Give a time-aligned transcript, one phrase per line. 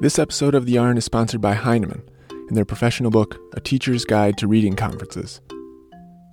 [0.00, 4.04] This episode of The Yarn is sponsored by Heinemann and their professional book, A Teacher's
[4.04, 5.40] Guide to Reading Conferences.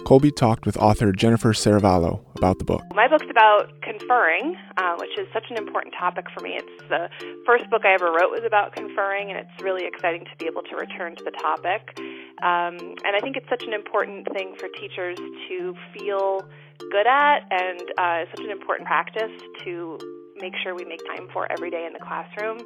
[0.06, 2.84] Colby talked with author Jennifer Serravallo about the book.
[2.94, 6.60] My book's about conferring, uh, which is such an important topic for me.
[6.62, 7.10] It's the
[7.44, 10.62] first book I ever wrote was about conferring, and it's really exciting to be able
[10.62, 11.98] to return to the topic.
[12.46, 16.48] Um, and I think it's such an important thing for teachers to feel
[16.92, 19.98] good at, and uh, such an important practice to
[20.38, 22.60] make sure we make time for every day in the classroom.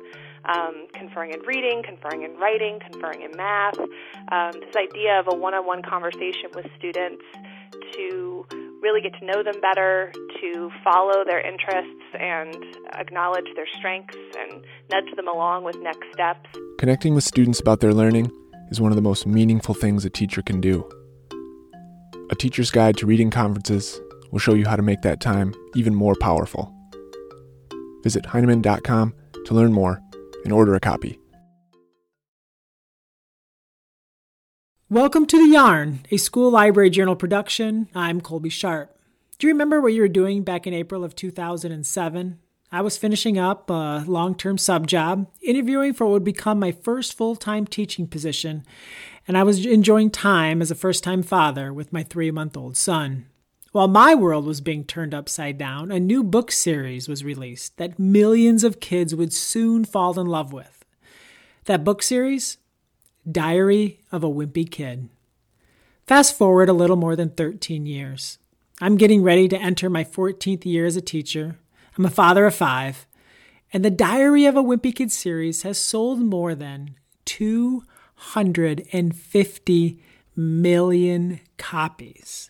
[0.46, 3.78] Um, conferring in reading, conferring in writing, conferring in math.
[3.80, 7.24] Um, this idea of a one on one conversation with students
[7.96, 8.46] to
[8.82, 10.12] really get to know them better,
[10.42, 12.56] to follow their interests and
[12.94, 16.50] acknowledge their strengths and nudge them along with next steps.
[16.78, 18.32] Connecting with students about their learning
[18.70, 20.88] is one of the most meaningful things a teacher can do.
[22.32, 24.00] A Teacher's Guide to Reading Conferences
[24.32, 26.74] will show you how to make that time even more powerful.
[28.04, 29.14] Visit Heinemann.com
[29.46, 30.00] to learn more
[30.44, 31.20] and order a copy.
[34.92, 37.90] Welcome to The Yarn, a school library journal production.
[37.94, 39.00] I'm Colby Sharp.
[39.38, 42.40] Do you remember what you were doing back in April of 2007?
[42.72, 46.72] I was finishing up a long term sub job, interviewing for what would become my
[46.72, 48.66] first full time teaching position,
[49.28, 52.76] and I was enjoying time as a first time father with my three month old
[52.76, 53.28] son.
[53.72, 58.00] While my world was being turned upside down, a new book series was released that
[58.00, 60.84] millions of kids would soon fall in love with.
[61.66, 62.58] That book series?
[63.32, 65.10] Diary of a Wimpy Kid.
[66.08, 68.40] Fast forward a little more than 13 years.
[68.82, 71.60] I'm getting ready to enter my 14th year as a teacher.
[71.96, 73.06] I'm a father of five.
[73.72, 76.96] And the Diary of a Wimpy Kid series has sold more than
[77.26, 80.00] 250
[80.36, 82.50] million copies.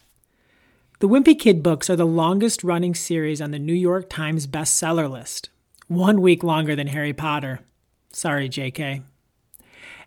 [1.00, 5.10] The Wimpy Kid books are the longest running series on the New York Times bestseller
[5.10, 5.50] list,
[5.88, 7.62] one week longer than Harry Potter.
[8.12, 9.04] Sorry, JK.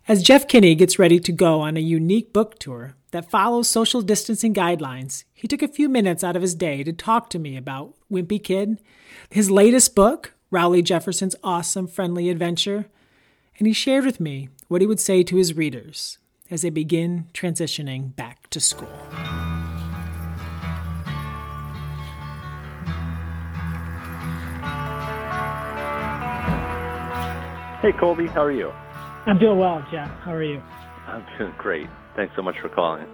[0.07, 4.03] As Jeff Kinney gets ready to go on a unique book tour that follows social
[4.03, 7.57] distancing guidelines, he took a few minutes out of his day to talk to me
[7.57, 8.79] about Wimpy Kid,
[9.31, 12.85] his latest book, Rowley Jefferson's Awesome Friendly Adventure,
[13.57, 16.19] and he shared with me what he would say to his readers
[16.51, 18.91] as they begin transitioning back to school.
[27.83, 28.71] Hey, Colby, how are you?
[29.27, 30.09] I'm doing well, Jeff.
[30.23, 30.57] How are you?
[31.05, 31.87] I'm doing great.
[32.15, 33.05] Thanks so much for calling.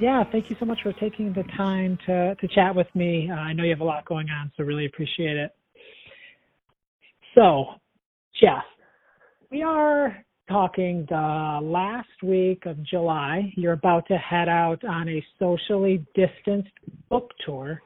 [0.00, 3.28] Yeah, thank you so much for taking the time to, to chat with me.
[3.30, 5.50] Uh, I know you have a lot going on, so really appreciate it.
[7.34, 7.66] So,
[8.40, 8.64] Jeff,
[9.50, 10.16] we are
[10.48, 13.52] talking the last week of July.
[13.56, 16.72] You're about to head out on a socially distanced
[17.10, 17.82] book tour.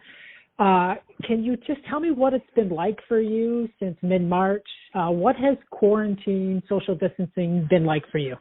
[0.59, 4.67] Uh, can you just tell me what it's been like for you since mid March?
[4.95, 8.35] Uh, what has quarantine, social distancing been like for you?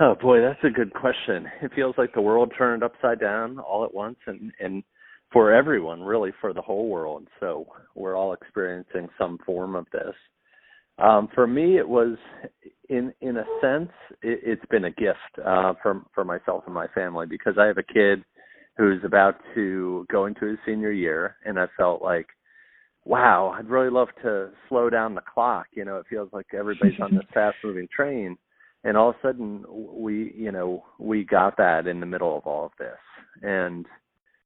[0.00, 1.46] Oh boy, that's a good question.
[1.60, 4.82] It feels like the world turned upside down all at once, and and
[5.30, 7.28] for everyone, really, for the whole world.
[7.38, 10.14] So we're all experiencing some form of this.
[10.98, 12.16] Um, for me, it was,
[12.88, 13.90] in in a sense,
[14.22, 17.78] it, it's been a gift uh, for for myself and my family because I have
[17.78, 18.24] a kid
[18.80, 22.28] who's about to go into his senior year, and I felt like,
[23.04, 25.66] wow, I'd really love to slow down the clock.
[25.72, 28.38] You know, it feels like everybody's on this fast moving train,
[28.84, 32.46] and all of a sudden we, you know, we got that in the middle of
[32.46, 32.96] all of this,
[33.42, 33.84] and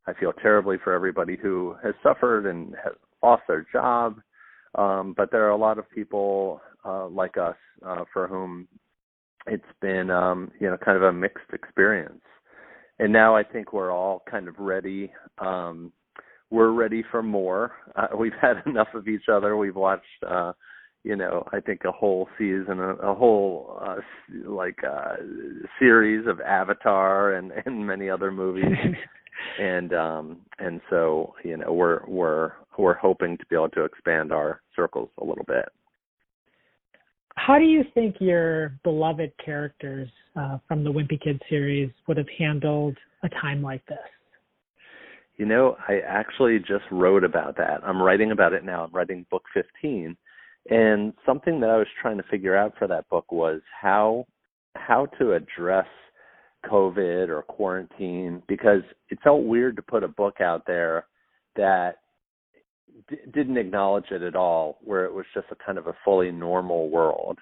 [0.09, 4.21] I feel terribly for everybody who has suffered and has lost their job.
[4.75, 7.55] Um, but there are a lot of people uh, like us
[7.87, 8.67] uh, for whom
[9.47, 12.21] it's been, um, you know, kind of a mixed experience
[12.99, 15.13] and now I think we're all kind of ready.
[15.39, 15.93] Um,
[16.51, 17.73] we're ready for more.
[17.97, 19.57] Uh, we've had enough of each other.
[19.57, 20.53] We've watched, uh,
[21.03, 23.97] you know, I think a whole season, a, a whole uh,
[24.47, 25.17] like uh,
[25.79, 28.65] series of Avatar and and many other movies.
[29.59, 34.33] and um and so you know we're we're we're hoping to be able to expand
[34.33, 35.67] our circles a little bit
[37.37, 42.29] how do you think your beloved characters uh, from the Wimpy Kid series would have
[42.39, 43.99] handled a time like this?
[45.37, 47.83] You know, I actually just wrote about that.
[47.83, 48.85] I'm writing about it now.
[48.85, 50.17] I'm writing book 15.
[50.71, 54.27] And something that I was trying to figure out for that book was how
[54.77, 55.87] how to address
[56.65, 61.07] COVID or quarantine because it felt weird to put a book out there
[61.57, 61.99] that
[63.09, 66.31] d- didn't acknowledge it at all, where it was just a kind of a fully
[66.31, 67.39] normal world.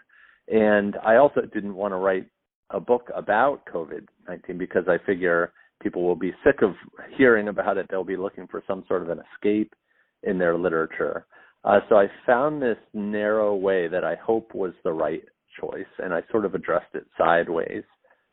[0.49, 2.27] And I also didn't want to write
[2.71, 5.53] a book about COVID 19 because I figure
[5.83, 6.75] people will be sick of
[7.17, 7.87] hearing about it.
[7.91, 9.75] They'll be looking for some sort of an escape
[10.23, 11.27] in their literature.
[11.65, 15.23] Uh, so I found this narrow way that I hope was the right
[15.61, 17.85] choice, and I sort of addressed it sideways.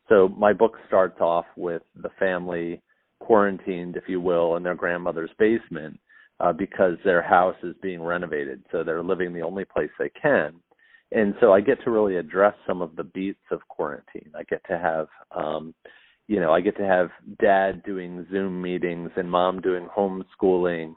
[0.08, 2.82] So my book starts off with the family
[3.20, 6.00] quarantined, if you will, in their grandmother's basement
[6.40, 8.62] uh, because their house is being renovated.
[8.72, 10.54] So they're living the only place they can.
[11.12, 14.30] And so I get to really address some of the beats of quarantine.
[14.34, 15.74] I get to have, um,
[16.28, 17.10] you know, I get to have
[17.40, 20.94] dad doing Zoom meetings and mom doing homeschooling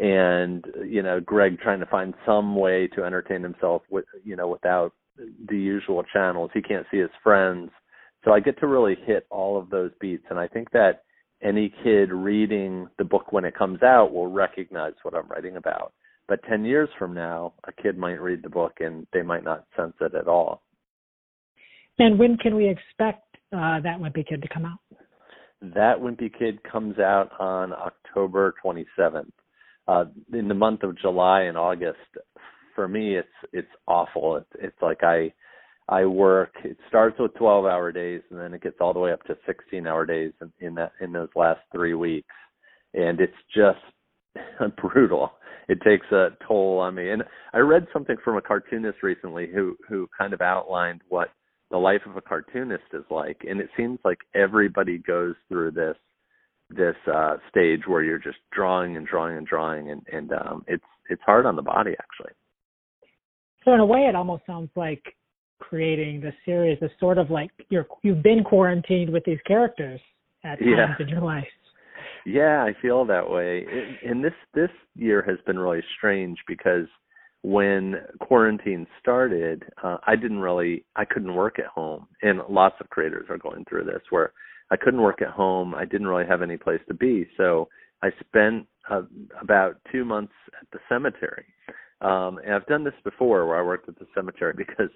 [0.00, 4.48] and, you know, Greg trying to find some way to entertain himself with, you know,
[4.48, 6.50] without the usual channels.
[6.52, 7.70] He can't see his friends.
[8.24, 10.24] So I get to really hit all of those beats.
[10.30, 11.04] And I think that
[11.44, 15.92] any kid reading the book when it comes out will recognize what I'm writing about.
[16.26, 19.66] But 10 years from now, a kid might read the book and they might not
[19.76, 20.62] sense it at all.
[21.98, 24.78] And when can we expect uh, that Wimpy Kid to come out?
[25.60, 29.30] That Wimpy Kid comes out on October 27th.
[29.86, 31.98] Uh, in the month of July and August,
[32.74, 34.36] for me, it's it's awful.
[34.36, 35.32] It's, it's like I
[35.88, 36.54] I work.
[36.64, 39.36] It starts with 12 hour days and then it gets all the way up to
[39.46, 42.34] 16 hour days in, in that in those last three weeks,
[42.94, 43.78] and it's just
[44.80, 45.32] brutal.
[45.68, 47.10] It takes a toll on me.
[47.10, 47.22] And
[47.52, 51.28] I read something from a cartoonist recently who who kind of outlined what
[51.70, 55.96] the life of a cartoonist is like, and it seems like everybody goes through this
[56.70, 60.84] this uh stage where you're just drawing and drawing and drawing and and um it's
[61.10, 62.32] it's hard on the body actually
[63.64, 65.02] so in a way it almost sounds like
[65.68, 70.00] creating the series is sort of like you're you've been quarantined with these characters
[70.44, 70.94] at times yeah.
[70.98, 71.46] in your life.
[72.26, 73.66] Yeah, I feel that way.
[74.04, 76.86] And this this year has been really strange because
[77.42, 82.88] when quarantine started, uh, I didn't really I couldn't work at home, and lots of
[82.90, 84.32] creators are going through this where
[84.70, 85.74] I couldn't work at home.
[85.74, 87.68] I didn't really have any place to be, so
[88.02, 89.02] I spent uh,
[89.40, 91.44] about two months at the cemetery.
[92.00, 94.90] Um, and I've done this before where I worked at the cemetery because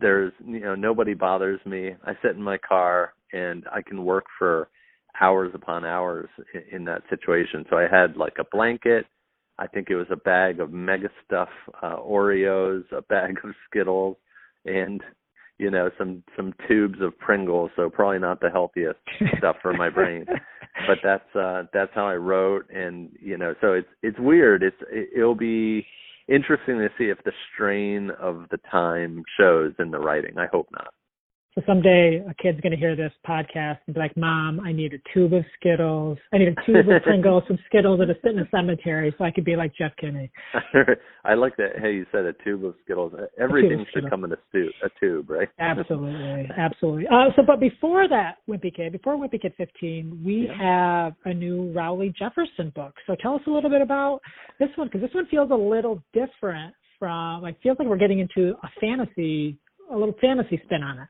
[0.00, 1.90] there's you know nobody bothers me.
[2.04, 4.70] I sit in my car and i can work for
[5.20, 7.64] hours upon hours in, in that situation.
[7.70, 9.06] So i had like a blanket.
[9.58, 11.48] I think it was a bag of mega stuff
[11.82, 14.16] uh, oreos a bag of skittles
[14.64, 15.02] and
[15.58, 17.70] you know some some tubes of pringles.
[17.76, 18.98] So probably not the healthiest
[19.38, 20.26] stuff for my brain.
[20.86, 22.70] But that's uh that's how i wrote.
[22.70, 24.62] And you know so it's it's weird.
[24.62, 25.84] It's it, it'll be
[26.28, 30.38] interesting to see if the strain of the time shows in the writing.
[30.38, 30.92] I hope not.
[31.58, 34.94] So someday a kid's going to hear this podcast and be like, "Mom, I need
[34.94, 36.16] a tube of Skittles.
[36.32, 39.24] I need a tube of Pringles, some Skittles, and to sit in a cemetery so
[39.24, 40.30] I could be like Jeff Kinney."
[41.24, 41.70] I like that.
[41.80, 43.12] Hey, you said a tube of Skittles.
[43.40, 44.10] Everything should Skittles.
[44.10, 45.48] come in a, stu- a tube, right?
[45.58, 47.06] absolutely, absolutely.
[47.08, 51.02] Uh, so, but before that, Wimpy Kid, before Wimpy Kid 15, we yeah.
[51.06, 52.94] have a new Rowley Jefferson book.
[53.08, 54.20] So tell us a little bit about
[54.60, 58.20] this one because this one feels a little different from like feels like we're getting
[58.20, 59.58] into a fantasy
[59.90, 61.08] a little fantasy spin on it.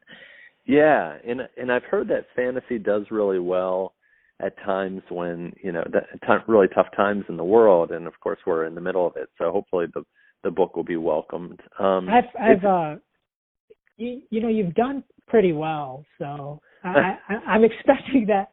[0.68, 3.94] Yeah, and and I've heard that fantasy does really well
[4.40, 8.12] at times when you know that t- really tough times in the world, and of
[8.20, 9.30] course we're in the middle of it.
[9.38, 10.04] So hopefully the
[10.44, 11.58] the book will be welcomed.
[11.78, 12.96] Um, I've I've uh,
[13.96, 18.50] you you know you've done pretty well, so I, I I'm expecting that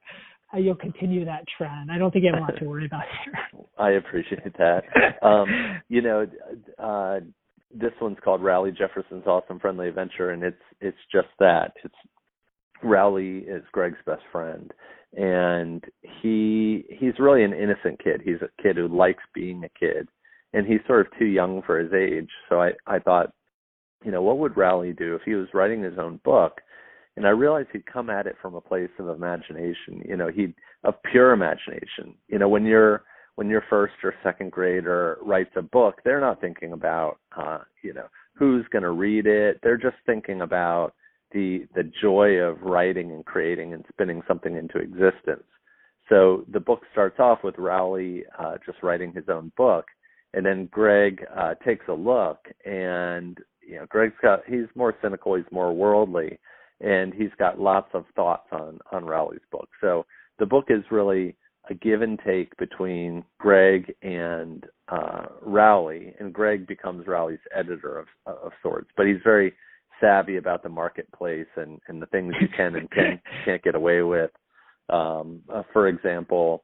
[0.53, 1.91] uh, you'll continue that trend.
[1.91, 3.65] I don't think you have a lot to worry about here.
[3.77, 4.83] I appreciate that.
[5.21, 6.25] Um, you know,
[6.79, 7.19] uh,
[7.75, 11.74] this one's called Rowley Jefferson's Awesome Friendly Adventure, and it's it's just that.
[11.83, 11.95] It's
[12.83, 14.71] Rowley is Greg's best friend,
[15.14, 15.83] and
[16.21, 18.21] he he's really an innocent kid.
[18.23, 20.07] He's a kid who likes being a kid,
[20.54, 22.30] and he's sort of too young for his age.
[22.49, 23.31] So I I thought,
[24.04, 26.61] you know, what would Rowley do if he was writing his own book?
[27.18, 30.04] And I realized he'd come at it from a place of imagination.
[30.06, 32.16] You know, he of pure imagination.
[32.28, 33.04] You know, when you're
[33.35, 37.94] when your first or second grader writes a book, they're not thinking about uh, you
[37.94, 39.59] know who's going to read it.
[39.63, 40.94] They're just thinking about
[41.31, 45.44] the the joy of writing and creating and spinning something into existence.
[46.09, 49.85] So the book starts off with Rowley uh, just writing his own book,
[50.33, 53.37] and then Greg uh, takes a look, and
[53.68, 56.39] you know Greg's got he's more cynical, he's more worldly,
[56.80, 59.68] and he's got lots of thoughts on on Rowley's book.
[59.81, 60.06] So
[60.39, 61.35] the book is really
[61.69, 68.07] a give and take between Greg and uh, Rowley, and Greg becomes Rowley's editor of,
[68.26, 68.90] of sorts.
[68.95, 69.54] But he's very
[70.00, 74.02] savvy about the marketplace and, and the things you can and can, can't get away
[74.02, 74.31] with.
[74.90, 76.64] Um, uh, for example,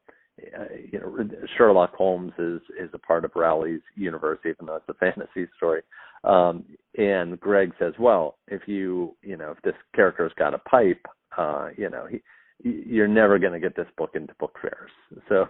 [0.57, 1.17] uh, you know,
[1.57, 5.81] Sherlock Holmes is is a part of Rowley's universe, even though it's a fantasy story.
[6.23, 6.65] Um,
[6.97, 11.05] and Greg says, well, if you you know if this character's got a pipe,
[11.37, 12.21] uh, you know he
[12.63, 14.91] you're never going to get this book into book fairs.
[15.29, 15.45] So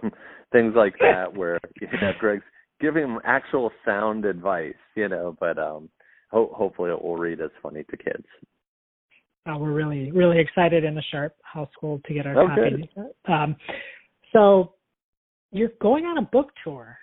[0.52, 2.44] things like that, where you know, Greg's
[2.80, 5.36] giving actual sound advice, you know.
[5.38, 5.88] But um,
[6.30, 8.26] ho- hopefully, it will read as funny to kids.
[9.44, 12.90] Uh, we're really really excited in the Sharp House School to get our oh, copy.
[13.26, 13.56] Um,
[14.32, 14.74] so
[15.50, 16.96] you're going on a book tour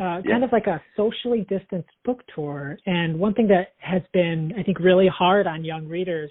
[0.00, 2.78] uh, kind of like a socially distanced book tour.
[2.86, 6.30] And one thing that has been, I think, really hard on young readers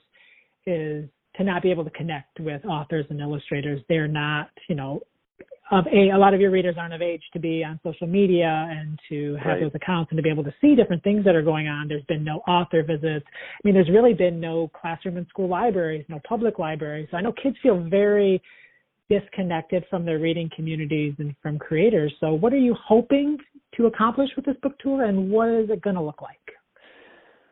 [0.65, 1.07] is
[1.39, 3.81] to not be able to connect with authors and illustrators.
[3.89, 5.01] They're not, you know,
[5.71, 8.67] of a, a lot of your readers aren't of age to be on social media
[8.69, 9.61] and to have right.
[9.61, 11.87] those accounts and to be able to see different things that are going on.
[11.87, 13.25] There's been no author visits.
[13.25, 17.07] I mean, there's really been no classroom and school libraries, no public libraries.
[17.11, 18.41] So I know kids feel very
[19.09, 22.13] disconnected from their reading communities and from creators.
[22.19, 23.37] So, what are you hoping
[23.77, 26.37] to accomplish with this book tour, and what is it going to look like?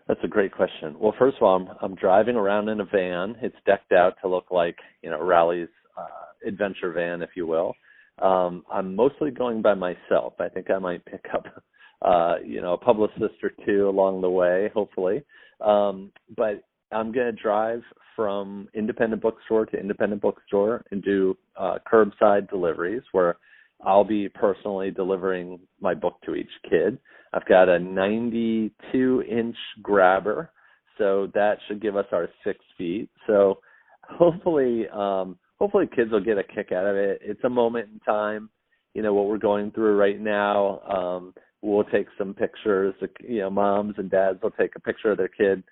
[0.08, 0.96] That's a great question.
[1.00, 3.36] Well, first of all, I'm, I'm driving around in a van.
[3.42, 7.74] It's decked out to look like you know Rowley's uh, adventure van, if you will.
[8.22, 10.34] Um, I'm mostly going by myself.
[10.40, 11.46] I think I might pick up,
[12.02, 15.24] uh, you know, a publicist or two along the way, hopefully.
[15.62, 17.82] Um, but I'm going to drive
[18.16, 23.38] from independent bookstore to independent bookstore and do uh, curbside deliveries where
[23.86, 26.98] I'll be personally delivering my book to each kid.
[27.34, 30.52] I've got a 92 inch grabber,
[30.98, 33.10] so that should give us our six feet.
[33.28, 33.60] So
[34.04, 37.20] hopefully, um, hopefully kids will get a kick out of it.
[37.22, 38.50] It's a moment in time.
[38.94, 40.80] You know what we're going through right now.
[40.82, 42.96] Um, we'll take some pictures.
[43.22, 45.64] You know, moms and dads will take a picture of their kid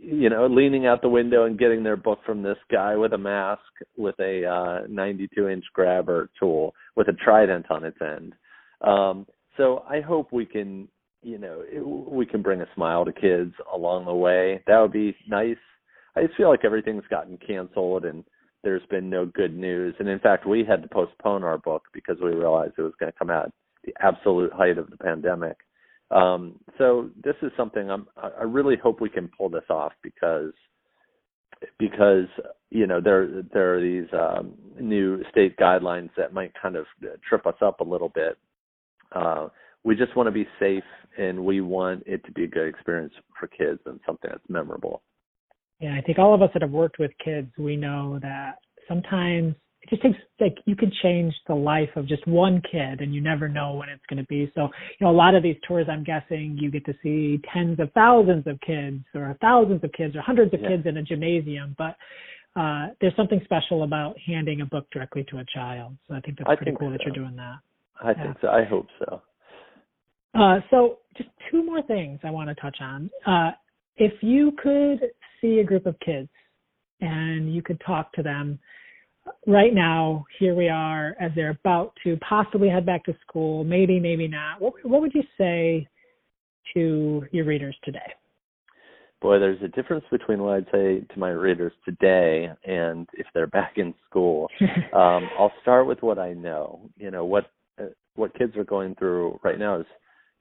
[0.00, 3.18] you know, leaning out the window and getting their book from this guy with a
[3.18, 3.60] mask
[3.96, 8.34] with a uh 92 inch grabber tool with a trident on its end.
[8.80, 9.26] Um
[9.58, 10.88] so I hope we can,
[11.22, 14.62] you know, it, we can bring a smile to kids along the way.
[14.66, 15.58] That would be nice.
[16.16, 18.24] I just feel like everything's gotten canceled and
[18.64, 19.94] there's been no good news.
[19.98, 23.12] And in fact, we had to postpone our book because we realized it was going
[23.12, 23.52] to come out
[23.84, 25.56] the absolute height of the pandemic.
[26.10, 30.52] Um, so this is something I'm, I really hope we can pull this off because
[31.78, 32.26] because
[32.70, 36.86] you know there there are these um, new state guidelines that might kind of
[37.28, 38.38] trip us up a little bit.
[39.12, 39.48] Uh,
[39.84, 40.84] we just want to be safe
[41.16, 45.02] and we want it to be a good experience for kids and something that's memorable.
[45.80, 48.56] Yeah, I think all of us that have worked with kids, we know that
[48.88, 53.14] sometimes it just takes like you can change the life of just one kid and
[53.14, 55.56] you never know when it's going to be so you know a lot of these
[55.66, 59.92] tours i'm guessing you get to see tens of thousands of kids or thousands of
[59.92, 60.68] kids or hundreds of yeah.
[60.70, 61.96] kids in a gymnasium but
[62.60, 66.36] uh there's something special about handing a book directly to a child so i think
[66.38, 66.92] that's pretty think cool so.
[66.92, 67.58] that you're doing that
[68.02, 68.22] i yeah.
[68.22, 69.22] think so i hope so
[70.34, 73.50] uh so just two more things i want to touch on uh
[73.96, 76.28] if you could see a group of kids
[77.00, 78.58] and you could talk to them
[79.46, 84.00] right now, here we are as they're about to possibly head back to school, maybe,
[84.00, 84.60] maybe not.
[84.60, 85.88] What, what would you say
[86.74, 87.98] to your readers today?
[89.20, 93.46] Boy, there's a difference between what I'd say to my readers today and if they're
[93.48, 94.48] back in school.
[94.92, 96.88] um, I'll start with what I know.
[96.96, 97.50] You know what
[98.18, 99.86] what kids are going through right now is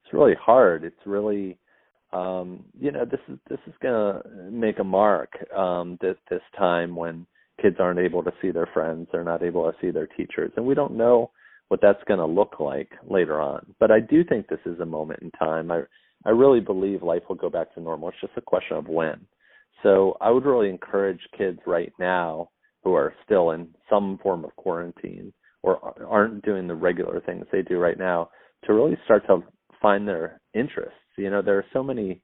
[0.03, 0.84] it's really hard.
[0.84, 1.57] It's really
[2.13, 6.41] um, you know this is this is going to make a mark um, this this
[6.57, 7.25] time when
[7.62, 10.65] kids aren't able to see their friends, they're not able to see their teachers, and
[10.65, 11.31] we don't know
[11.69, 13.65] what that's going to look like later on.
[13.79, 15.72] But I do think this is a moment in time.
[15.72, 15.81] I
[16.25, 18.10] I really believe life will go back to normal.
[18.10, 19.25] It's just a question of when.
[19.84, 22.50] So I would really encourage kids right now
[22.84, 25.34] who are still in some form of quarantine
[26.17, 28.29] aren't doing the regular things they do right now
[28.65, 29.43] to really start to
[29.79, 30.97] find their interests.
[31.15, 32.21] You know, there are so many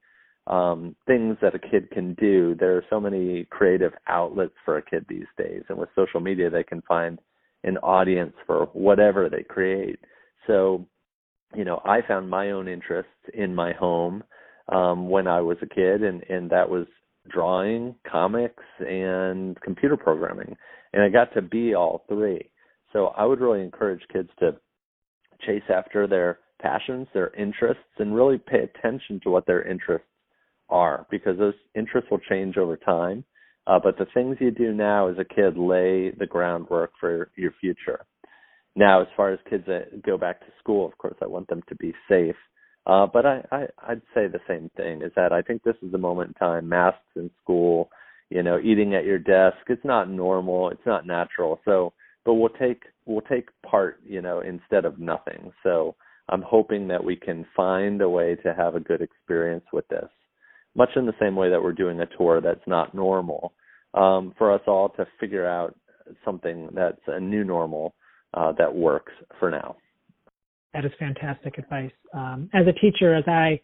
[0.47, 2.55] um, things that a kid can do.
[2.59, 6.49] There are so many creative outlets for a kid these days, and with social media,
[6.49, 7.19] they can find
[7.63, 9.99] an audience for whatever they create.
[10.47, 10.87] So,
[11.55, 14.23] you know, I found my own interests in my home
[14.71, 16.87] um, when I was a kid, and and that was
[17.29, 20.57] drawing, comics, and computer programming,
[20.93, 22.49] and I got to be all three.
[22.93, 24.55] So I would really encourage kids to
[25.45, 30.07] chase after their passions, their interests, and really pay attention to what their interests
[30.69, 33.23] are because those interests will change over time.
[33.65, 37.51] Uh, but the things you do now as a kid lay the groundwork for your
[37.59, 38.05] future.
[38.75, 41.61] Now, as far as kids that go back to school, of course, I want them
[41.69, 42.35] to be safe.
[42.85, 45.91] Uh, but I, I, I'd say the same thing is that I think this is
[45.91, 46.67] the moment in time.
[46.67, 47.89] Masks in school,
[48.29, 49.57] you know, eating at your desk.
[49.67, 50.69] It's not normal.
[50.69, 51.61] It's not natural.
[51.63, 51.93] So,
[52.25, 55.51] but we'll take we'll take part, you know, instead of nothing.
[55.63, 55.95] So
[56.29, 60.09] I'm hoping that we can find a way to have a good experience with this
[60.75, 63.53] much in the same way that we're doing a tour that's not normal,
[63.93, 65.75] um, for us all to figure out
[66.25, 67.93] something that's a new normal
[68.33, 69.75] uh, that works for now.
[70.73, 71.91] that is fantastic advice.
[72.13, 73.59] Um, as a teacher, as I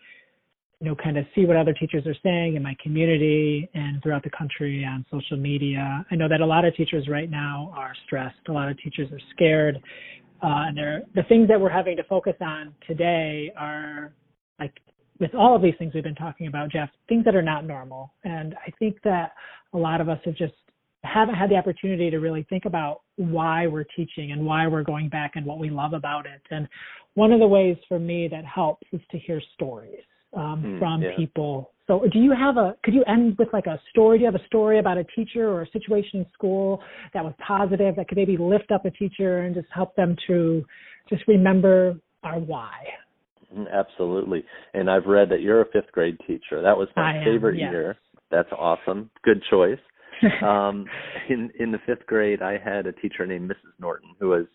[0.79, 4.23] you know, kind of see what other teachers are saying in my community and throughout
[4.23, 6.05] the country on social media.
[6.09, 8.47] I know that a lot of teachers right now are stressed.
[8.47, 9.75] A lot of teachers are scared.
[10.41, 14.13] Uh, and they're, the things that we're having to focus on today are
[14.57, 14.73] like
[15.19, 18.13] with all of these things we've been talking about, Jeff, things that are not normal.
[18.23, 19.33] And I think that
[19.73, 20.53] a lot of us have just
[21.03, 25.09] haven't had the opportunity to really think about why we're teaching and why we're going
[25.09, 26.41] back and what we love about it.
[26.51, 26.69] And
[27.15, 30.03] one of the ways for me that helps is to hear stories
[30.35, 31.09] um, mm, from yeah.
[31.17, 31.71] people.
[31.87, 32.75] So, do you have a?
[32.83, 34.19] Could you end with like a story?
[34.19, 36.81] Do you have a story about a teacher or a situation in school
[37.13, 40.63] that was positive that could maybe lift up a teacher and just help them to
[41.09, 42.71] just remember our why?
[43.55, 44.43] Mm, absolutely.
[44.73, 46.61] And I've read that you're a fifth grade teacher.
[46.61, 47.71] That was my favorite yes.
[47.71, 47.97] year.
[48.29, 49.09] That's awesome.
[49.23, 49.79] Good choice.
[50.43, 50.85] um,
[51.29, 53.71] in in the fifth grade, I had a teacher named Mrs.
[53.79, 54.45] Norton who was,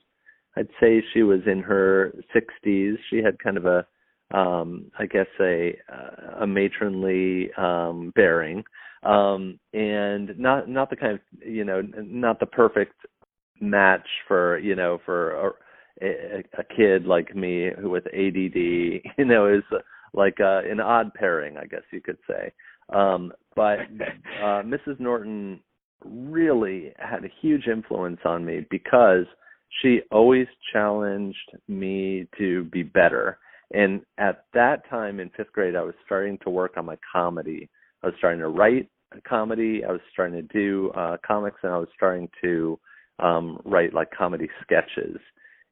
[0.57, 2.95] I'd say she was in her 60s.
[3.11, 3.87] She had kind of a
[4.35, 5.77] um, I guess a
[6.41, 8.65] a matronly um, bearing,
[9.05, 12.95] um, and not not the kind of you know not the perfect
[13.61, 15.55] match for you know for
[16.03, 18.57] a, a kid like me who with ADD
[19.19, 19.63] you know is
[20.13, 22.53] like uh, an odd pairing I guess you could say.
[22.93, 23.79] Um, but
[24.43, 24.99] uh, Mrs.
[24.99, 25.61] Norton
[26.05, 29.25] really had a huge influence on me because
[29.81, 33.39] she always challenged me to be better
[33.73, 37.69] and at that time in fifth grade, I was starting to work on my comedy.
[38.03, 38.89] I was starting to write
[39.29, 39.83] comedy.
[39.85, 42.79] I was starting to do uh, comics, and I was starting to
[43.19, 45.19] um, write like comedy sketches.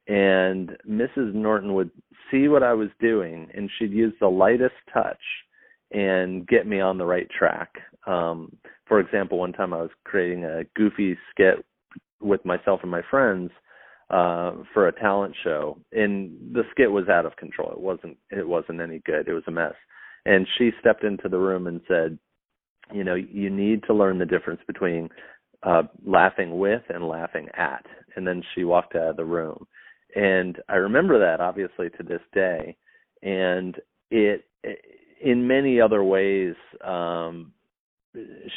[0.08, 1.34] And Mrs.
[1.34, 1.90] Norton would
[2.30, 5.20] see what I was doing, and she'd use the lightest touch
[5.92, 7.70] and get me on the right track.
[8.06, 8.56] Um,
[8.86, 11.64] for example, one time I was creating a goofy skit
[12.20, 13.50] with myself and my friends
[14.12, 17.72] uh, for a talent show, and the skit was out of control.
[17.72, 19.26] It wasn't it wasn't any good.
[19.26, 19.74] It was a mess.
[20.26, 22.18] And she stepped into the room and said,
[22.92, 25.08] "You know, you need to learn the difference between
[25.62, 29.66] uh, laughing with and laughing at." And then she walked out of the room,
[30.14, 32.76] and I remember that obviously to this day.
[33.22, 33.76] And
[34.10, 34.44] it,
[35.24, 37.52] in many other ways, um,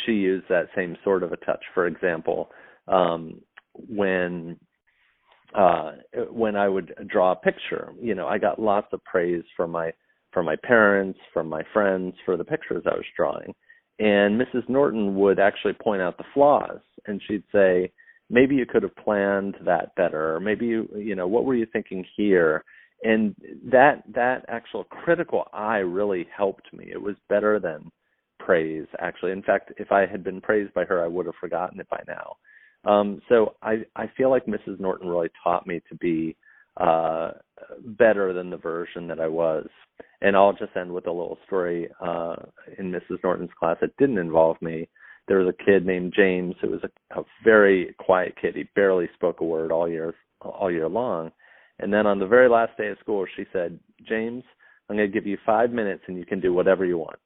[0.06, 1.63] she used that same sort of a touch.
[1.73, 2.49] For example,
[2.89, 3.39] um,
[3.73, 4.58] when
[5.56, 5.94] uh
[6.32, 7.94] when I would draw a picture.
[8.02, 9.91] You know, I got lots of praise from my
[10.34, 13.54] from my parents, from my friends for the pictures I was drawing.
[14.00, 14.68] And Mrs.
[14.68, 17.91] Norton would actually point out the flaws and she'd say,
[18.30, 22.06] maybe you could have planned that better maybe you you know, what were you thinking
[22.18, 22.63] here?
[23.04, 23.36] And
[23.72, 26.86] that that actual critical eye really helped me.
[26.91, 27.91] It was better than
[28.39, 29.32] praise actually.
[29.32, 32.02] In fact, if I had been praised by her, I would have forgotten it by
[32.08, 32.36] now.
[32.86, 34.80] Um, so I, I feel like Mrs.
[34.80, 36.36] Norton really taught me to be
[36.78, 37.32] uh,
[37.98, 39.67] better than the version that I was.
[40.21, 42.36] And I'll just end with a little story uh,
[42.78, 43.24] in Mrs.
[43.24, 43.78] Norton's class.
[43.82, 44.88] that didn't involve me.
[45.28, 48.56] There was a kid named James who was a, a very quiet kid.
[48.56, 51.32] He barely spoke a word all year all year long.
[51.80, 54.43] And then on the very last day of school, she said, "James,
[54.88, 57.19] I'm going to give you five minutes, and you can do whatever you want."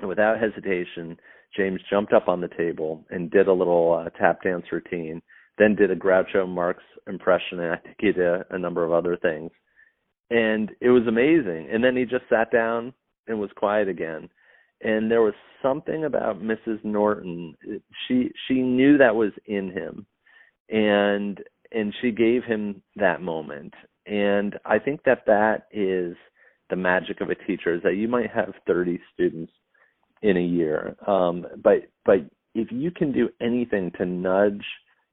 [0.00, 1.16] And without hesitation,
[1.56, 5.22] James jumped up on the table and did a little uh, tap dance routine,
[5.58, 8.92] then did a Groucho Marx impression, and I think he did a, a number of
[8.92, 9.50] other things.
[10.30, 11.68] And it was amazing.
[11.72, 12.94] And then he just sat down
[13.26, 14.28] and was quiet again.
[14.80, 16.82] And there was something about Mrs.
[16.84, 17.54] Norton.
[18.08, 20.06] She she knew that was in him,
[20.68, 21.38] and
[21.70, 23.74] and she gave him that moment.
[24.06, 26.16] And I think that that is
[26.68, 29.52] the magic of a teacher is that you might have 30 students
[30.22, 30.96] in a year.
[31.06, 32.18] Um, but but
[32.54, 34.64] if you can do anything to nudge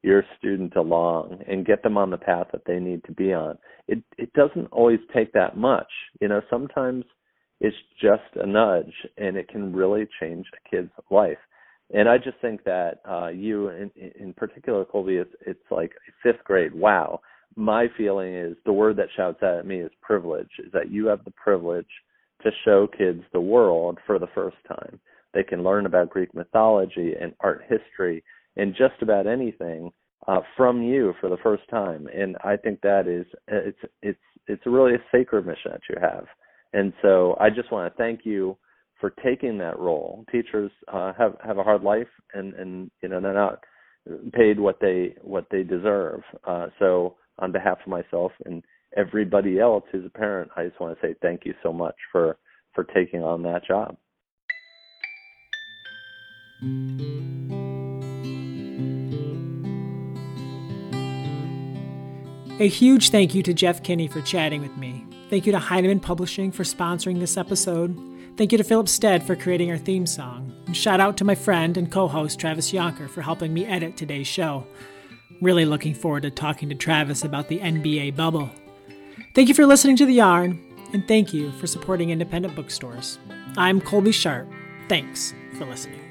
[0.01, 3.57] your student along and get them on the path that they need to be on,
[3.87, 5.89] it it doesn't always take that much.
[6.21, 7.05] You know, sometimes
[7.59, 11.37] it's just a nudge, and it can really change a kid's life.
[11.93, 15.91] And I just think that uh, you, in, in particular, Colby, it's, it's like
[16.21, 16.73] fifth grade.
[16.73, 17.21] Wow.
[17.55, 20.49] My feeling is the word that shouts out at me is privilege.
[20.59, 21.87] Is that you have the privilege
[22.43, 24.99] to show kids the world for the first time.
[25.33, 28.23] They can learn about Greek mythology and art history
[28.55, 29.91] and just about anything
[30.27, 32.07] uh, from you for the first time.
[32.13, 36.25] And I think that is it's it's it's really a sacred mission that you have.
[36.73, 38.57] And so I just want to thank you
[38.99, 40.25] for taking that role.
[40.31, 43.63] Teachers uh, have have a hard life, and and you know they're not
[44.33, 46.21] paid what they what they deserve.
[46.45, 48.63] Uh, so on behalf of myself and
[48.95, 52.37] everybody else who's a parent, I just want to say thank you so much for
[52.73, 53.97] for taking on that job.
[62.59, 65.05] A huge thank you to Jeff Kinney for chatting with me.
[65.29, 67.97] Thank you to Heinemann Publishing for sponsoring this episode.
[68.35, 70.53] Thank you to Philip Stead for creating our theme song.
[70.65, 73.95] And shout out to my friend and co host Travis Jonker for helping me edit
[73.95, 74.67] today's show.
[75.41, 78.49] Really looking forward to talking to Travis about the NBA bubble.
[79.35, 80.59] Thank you for listening to The Yarn,
[80.91, 83.19] and thank you for supporting independent bookstores.
[83.57, 84.51] I'm Colby Sharp.
[84.87, 86.08] Thanks for listening.